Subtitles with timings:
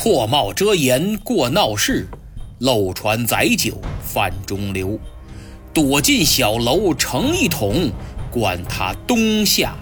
[0.00, 2.06] 破帽遮颜过闹市，
[2.60, 4.96] 漏船载酒泛中流。
[5.74, 7.90] 躲进小楼成一统，
[8.30, 9.74] 管他冬夏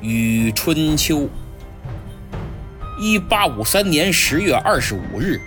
[0.00, 1.28] 与春秋。
[2.98, 5.38] 一八五三年十月二十五日，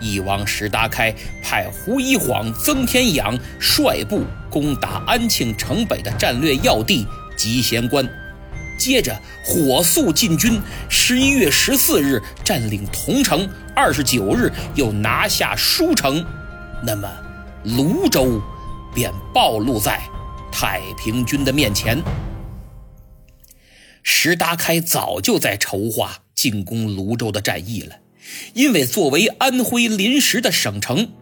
[0.00, 8.04] 翼王石达开派胡一晃、曾天养率部攻打安庆城北的战略要地集贤关，
[8.78, 10.58] 接着火速进军，
[10.88, 13.46] 十一月十四日占领桐城，
[13.76, 16.24] 二十九日又拿下舒城，
[16.82, 17.06] 那么
[17.64, 18.40] 泸州。
[18.94, 20.00] 便暴露在
[20.50, 22.02] 太平军的面前。
[24.02, 27.96] 石达开早就在筹划进攻泸州的战役了，
[28.54, 31.12] 因为作为安徽临时的省城，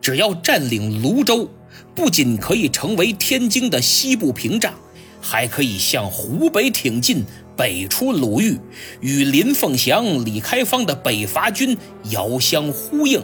[0.00, 1.50] 只要占领泸州，
[1.94, 4.72] 不仅可以成为天津的西部屏障，
[5.28, 7.24] 还可以向湖北挺进，
[7.56, 8.60] 北出鲁豫，
[9.00, 11.76] 与林凤祥、李开芳的北伐军
[12.10, 13.20] 遥相呼应。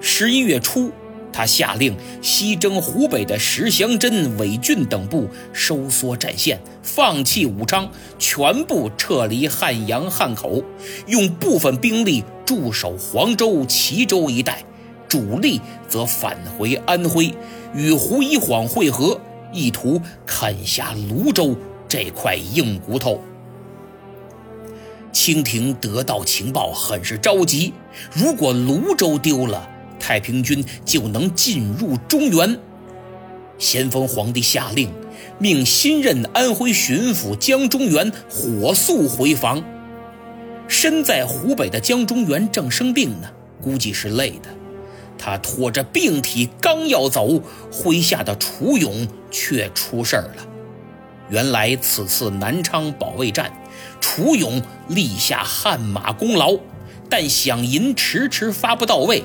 [0.00, 0.90] 十一月初。
[1.30, 10.64] 他下令西征湖北的石祥珍、韦俊等部收缩战线，放弃武昌，全部撤离汉阳汉口，
[11.06, 14.64] 用部分兵力驻守黄州、齐州一带，
[15.06, 17.32] 主力则返回安徽，
[17.72, 19.20] 与胡一晃会合，
[19.52, 21.56] 意图啃下泸州
[21.88, 23.20] 这块硬骨头。
[25.12, 27.72] 清廷得到情报，很是着急，
[28.12, 29.68] 如果泸州丢了。
[30.00, 32.56] 太平军就能进入中原。
[33.58, 34.88] 咸丰皇帝下令，
[35.38, 39.62] 命新任安徽巡抚江忠源火速回防。
[40.68, 43.28] 身在湖北的江忠源正生病呢，
[43.60, 44.48] 估计是累的。
[45.18, 50.46] 他拖着病体刚要走，麾下的楚勇却出事儿了。
[51.28, 53.52] 原来此次南昌保卫战，
[54.00, 56.56] 楚勇立下汗马功劳，
[57.10, 59.22] 但饷银迟迟发不到位。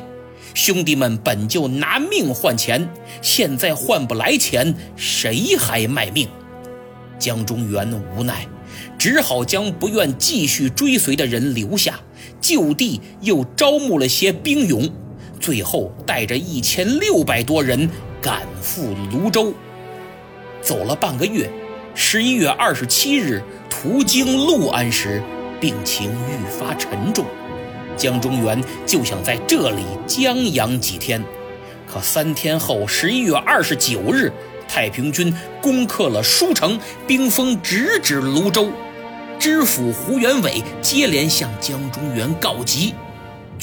[0.53, 2.89] 兄弟们本就拿命换钱，
[3.21, 6.27] 现在换不来钱，谁还卖命？
[7.17, 8.45] 江中元无奈，
[8.99, 11.99] 只好将不愿继续追随的人留下，
[12.41, 14.87] 就地又招募了些兵勇，
[15.43, 17.89] 最后带着一千六百多人
[18.21, 19.53] 赶赴泸州。
[20.61, 21.49] 走了半个月，
[21.93, 25.21] 十一月二十七日途经六安时，
[25.59, 27.25] 病情愈发沉重。
[27.97, 31.21] 江中元就想在这里将养几天，
[31.85, 34.31] 可三天后，十一月二十九日，
[34.65, 38.69] 太平军攻克了舒城，兵锋直指泸州。
[39.37, 42.95] 知府胡元伟接连向江中元告急。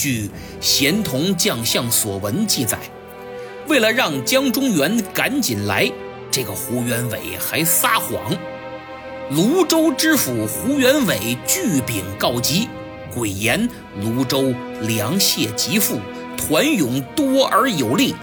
[0.00, 0.30] 据
[0.62, 2.78] 咸同将相所闻记载，
[3.68, 5.92] 为了让江中元赶紧来，
[6.30, 8.34] 这个胡元伟还撒谎。
[9.28, 12.66] 泸州知府胡元伟据禀告急。
[13.14, 13.68] 鬼言
[14.00, 16.00] 泸州粮械极富，
[16.34, 18.14] 团勇多而有力，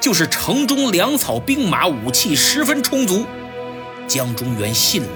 [0.00, 3.24] 就是城中粮草、兵马、武器十分充足。
[4.06, 5.08] 江中元信了。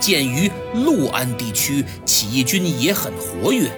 [0.00, 3.70] 鉴于六安地区起义军也很活跃，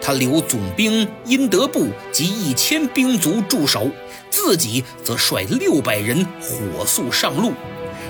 [0.00, 3.90] 他留总兵殷德部及一千兵卒驻守，
[4.30, 7.52] 自己则率六百人火速上路。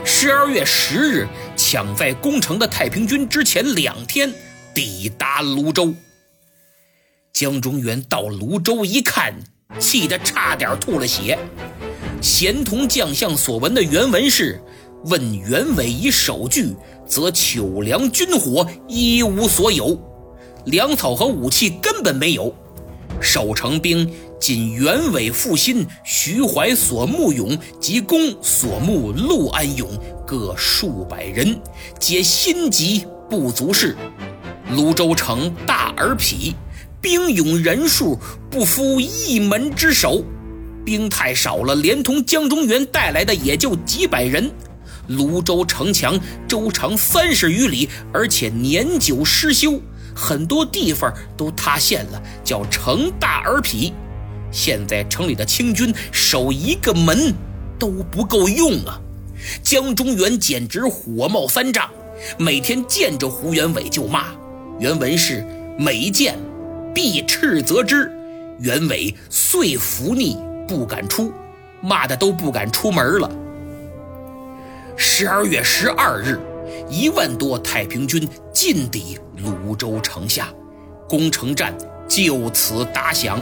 [0.05, 4.33] 十二月十日，抢在攻城的太平军之前两天
[4.75, 5.95] 抵达泸州。
[7.33, 9.35] 江中元到泸州一看，
[9.79, 11.39] 气得差点吐了血。
[12.21, 14.61] 咸同将相所闻的原文是
[15.07, 16.75] ：“问袁伟以守据，
[17.07, 19.97] 则糗粮军火一无所有，
[20.71, 22.55] 粮草和武器根本没有。
[23.21, 29.89] 守城兵仅袁伟复新、徐怀所募勇及公所募陆安勇
[30.27, 31.61] 各数百人，
[31.99, 33.97] 皆心急不足事。
[34.71, 36.55] 泸州城大而痞。”
[37.01, 38.19] 兵勇人数
[38.51, 40.21] 不敷一门之首，
[40.85, 44.51] 兵太少了，连同江中元带来的也就几百人。
[45.07, 46.19] 泸州城墙
[46.49, 49.81] 周长三十余里，而且年久失修，
[50.19, 53.93] 很多地方都塌陷了，叫城大而痞。
[54.51, 57.33] 现在城里的清军守一个门
[57.79, 59.01] 都不够用啊！
[59.63, 61.89] 江中元简直火冒三丈，
[62.37, 64.25] 每天见着胡元伟就骂。
[64.81, 65.47] 原文是
[65.79, 66.37] 每见。
[66.95, 68.11] 必斥责之，
[68.59, 70.37] 元伟遂服逆，
[70.67, 71.33] 不敢出，
[71.81, 73.31] 骂的都不敢出门了。
[74.97, 76.41] 十二月十二日，
[76.91, 78.29] 一万多太平军
[78.61, 80.53] 进抵泸州城下，
[81.09, 81.79] 攻城战
[82.09, 83.41] 就此打响。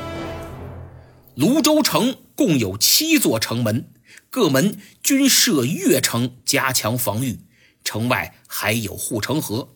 [1.37, 3.89] 泸州城共有七座城门，
[4.29, 7.39] 各门均设越城，加强防御。
[7.83, 9.71] 城外还有护城河。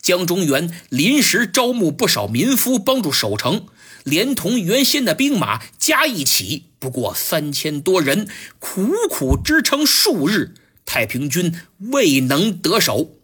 [0.00, 3.66] 江中原临时招募不少民夫帮助守城，
[4.02, 8.26] 连同原先的兵马加一起，不过三千多人，
[8.58, 13.21] 苦苦支撑数日，太平军未能得手。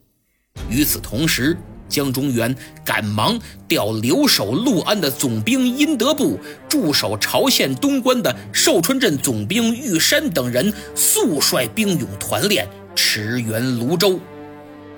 [0.68, 1.56] 与此同时，
[1.88, 2.54] 江中原
[2.84, 6.38] 赶忙调留守陆安的总兵殷德部，
[6.68, 14.20] 驻守朝鲜东关的寿春镇总兵玉山等人，速率兵勇团练，驰援泸州。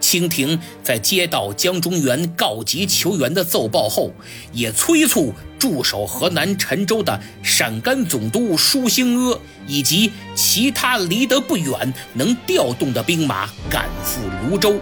[0.01, 4.11] 清廷在接到江中原告急求援的奏报后，
[4.51, 14.81] 也催促驻守河南陈州的陕甘总督舒兴阿以及其他离得不远能调动的兵马赶赴泸州，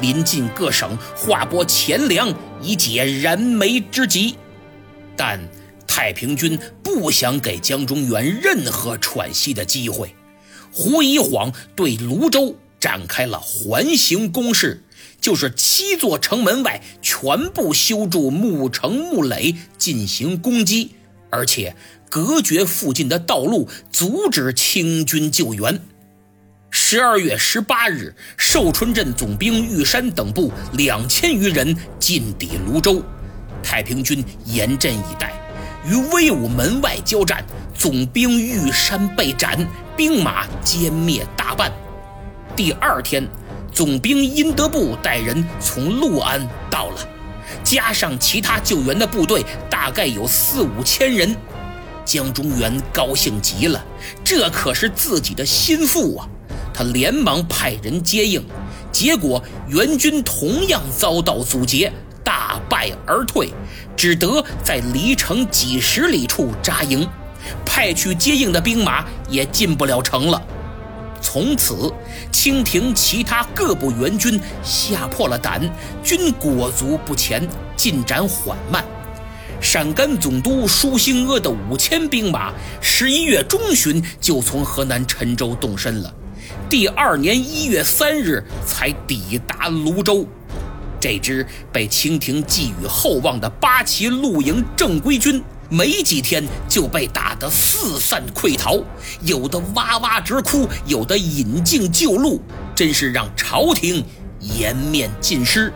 [0.00, 2.32] 临近各省划拨钱粮
[2.62, 4.34] 以解燃眉之急。
[5.16, 5.40] 但
[5.86, 10.14] 太平军不想给江中原任何喘息的机会，
[10.72, 12.56] 胡一晃对泸州。
[12.78, 14.82] 展开了环形攻势，
[15.20, 20.92] 就是七座城门外全部修筑木城木垒进行攻击，
[21.28, 21.76] 而且
[22.08, 25.78] 隔绝附近的道路，阻止清军救援。
[26.92, 33.00] 十二月十八日，寿春镇总兵玉山等部两千余人进抵泸州，
[33.62, 35.32] 太平军严阵以待，
[35.86, 37.44] 与威武门外交战，
[37.78, 39.56] 总兵玉山被斩，
[39.96, 41.70] 兵马歼灭大半。
[42.56, 43.24] 第二天，
[43.72, 47.08] 总兵殷德部带人从陆安到了，
[47.62, 51.36] 加上其他救援的部队，大概有四五千人。
[52.04, 53.80] 江中原高兴极了，
[54.24, 56.28] 这可是自己的心腹啊！
[56.80, 58.42] 他连忙派人接应，
[58.90, 61.92] 结果援军同样遭到阻截，
[62.24, 63.52] 大败而退，
[63.94, 67.06] 只得在离城几十里处扎营，
[67.66, 70.42] 派去接应的兵马也进不了城了。
[71.20, 71.92] 从此，
[72.32, 75.60] 清廷其他各部援军吓破了胆，
[76.02, 77.46] 均裹足不前，
[77.76, 78.82] 进展缓慢。
[79.60, 86.10] 陕甘总督舒兴阿的五千兵马，十一月中旬就从河南陈州动身了，
[86.70, 90.24] 第二年一月三日才抵达泸州。
[91.00, 95.42] 这支被清廷寄予厚望的八旗露营正规军。
[95.68, 98.80] 没几天就被打得四散溃逃，
[99.22, 102.40] 有的哇哇直哭，有的引颈就戮，
[102.74, 104.04] 真是让朝廷
[104.38, 105.72] 颜面尽失。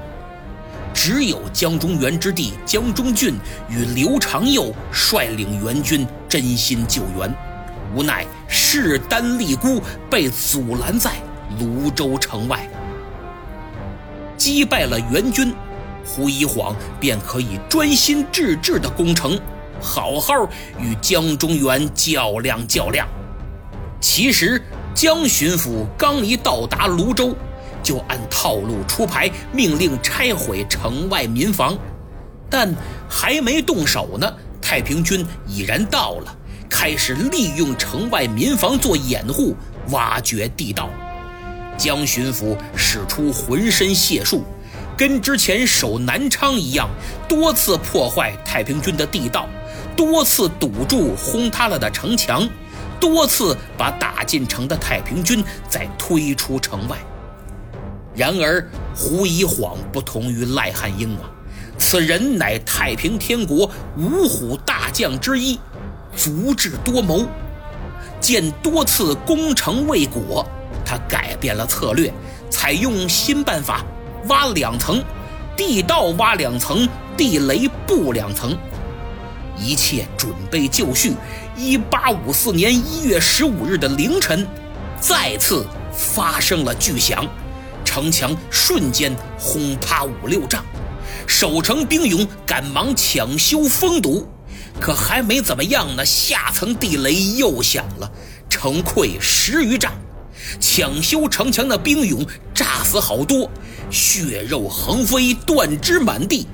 [0.92, 3.34] 只有江中原之弟江中俊
[3.68, 7.32] 与刘长佑率领援军真心救援，
[7.94, 9.80] 无奈势单力孤，
[10.10, 11.12] 被阻拦在
[11.58, 12.68] 泸州城外。
[14.36, 15.54] 击败了援军，
[16.04, 19.38] 胡一晃便可以专心致志地攻城。
[19.80, 20.48] 好好
[20.78, 23.06] 与江中原较量较量。
[24.00, 24.62] 其实
[24.94, 27.36] 江巡抚刚一到达泸州，
[27.82, 31.76] 就按套路出牌，命令拆毁城外民房。
[32.48, 32.74] 但
[33.08, 36.36] 还没动手呢，太平军已然到了，
[36.76, 39.54] 开始利用城外民房做掩护，
[39.90, 40.90] 挖掘地道。
[41.78, 44.42] 江巡抚使出浑身解数，
[44.96, 46.90] 跟之前守南昌一样，
[47.28, 49.48] 多次破坏太平军的地道。
[49.96, 52.46] 多次堵住轰塌了的城墙，
[52.98, 56.98] 多次把打进城的太平军再推出城外。
[58.16, 61.30] 然而胡一晃不同于赖汉英啊，
[61.78, 65.58] 此人乃太平天国五虎大将之一，
[66.16, 67.26] 足智多谋。
[68.20, 70.46] 见多次攻城未果，
[70.84, 72.12] 他改变了策略，
[72.48, 73.84] 采用新办法，
[74.28, 75.02] 挖两层
[75.56, 78.56] 地道，挖两层地雷布两层。
[79.58, 81.14] 一切准备就绪。
[81.56, 84.46] 一八五四年一月十五日的凌晨，
[84.98, 87.24] 再次发生了巨响，
[87.84, 90.64] 城墙瞬间轰塌五六丈。
[91.26, 94.26] 守城兵勇赶忙抢修封堵，
[94.80, 98.10] 可还没怎么样呢，下层地雷又响了，
[98.50, 99.92] 城溃十余丈。
[100.60, 103.50] 抢修城墙的兵勇炸死好多，
[103.90, 106.46] 血肉横飞，断肢满地，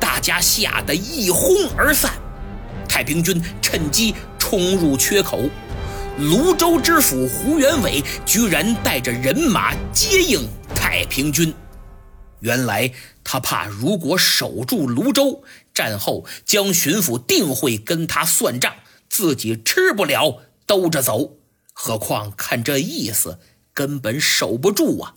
[0.00, 2.12] 大家吓得一哄而散。
[2.88, 5.40] 太平军趁机冲入缺口，
[6.18, 11.52] 泸州知府胡元伟居然带着人马接应太平军。
[12.40, 12.90] 原来
[13.22, 15.42] 他怕，如果守住泸州，
[15.76, 18.76] 战后江巡抚定会跟他算账，
[19.10, 21.36] 自己吃不了兜着走。
[21.74, 23.38] 何况看这意思，
[23.74, 25.16] 根本守不住啊！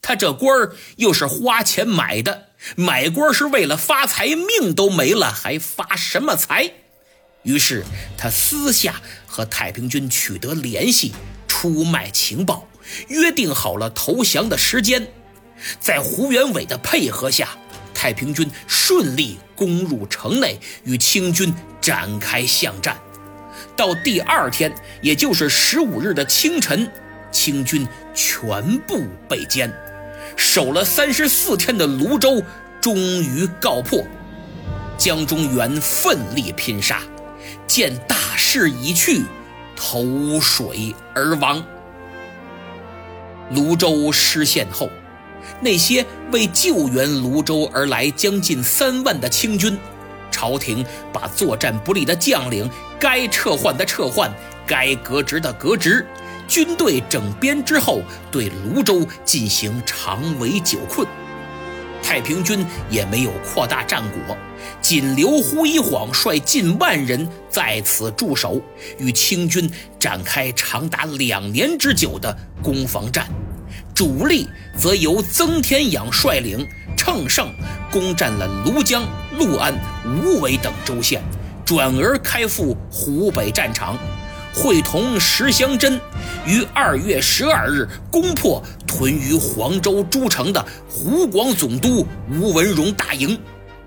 [0.00, 6.72] 他这官儿又是花钱买的，买官是为了发财，命都没了，还发什么财？
[7.42, 7.84] 于是
[8.16, 11.12] 他私下和太平军取得联系，
[11.46, 12.66] 出卖情报，
[13.08, 15.06] 约定好了投降的时间。
[15.78, 17.58] 在胡元伟的配合下，
[18.00, 22.96] 太平军顺利攻入城内，与清军展开巷战。
[23.76, 26.90] 到第二天，也就是十五日的清晨，
[27.30, 29.70] 清军全部被歼，
[30.34, 32.42] 守了三十四天的泸州
[32.80, 34.02] 终于告破。
[34.96, 37.02] 江中源奋力拼杀，
[37.66, 39.24] 见大势已去，
[39.76, 41.62] 投水而亡。
[43.50, 44.88] 泸州失陷后，
[45.60, 49.78] 那些为救援泸州而来将近三万的清军，
[50.30, 52.68] 朝廷把作战不利的将领
[52.98, 54.32] 该撤换的撤换，
[54.66, 56.06] 该革职的革职。
[56.48, 61.06] 军队整编之后，对泸州进行长围久困。
[62.02, 64.36] 太平军也没有扩大战果，
[64.80, 68.60] 仅留胡一晃率近万人在此驻守，
[68.98, 73.28] 与清军展开长达两年之久的攻防战。
[73.94, 77.52] 主力则由曾天养率领，乘胜
[77.90, 79.04] 攻占了庐江、
[79.38, 79.74] 六安、
[80.04, 81.22] 无为等州县，
[81.64, 83.96] 转而开赴湖北战场。
[84.52, 86.00] 会同石祥珍
[86.44, 93.38] 于二月十二日攻破屯于黄州诸城的湖广总督吴文荣大营，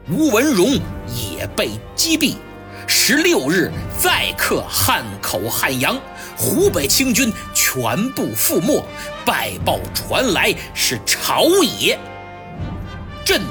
[0.10, 0.72] 吴文荣
[1.30, 2.36] 也被击毙。
[2.88, 6.00] 十六日再克汉口、汉阳，
[6.38, 8.86] 湖北清军全部覆没。
[9.25, 11.98] 败报传来，是朝野
[13.24, 13.42] 震。